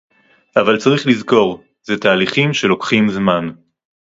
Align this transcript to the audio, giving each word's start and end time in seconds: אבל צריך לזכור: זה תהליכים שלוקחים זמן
אבל 0.55 0.77
צריך 0.79 1.07
לזכור: 1.07 1.63
זה 1.83 1.97
תהליכים 1.97 2.53
שלוקחים 2.53 3.09
זמן 3.09 3.49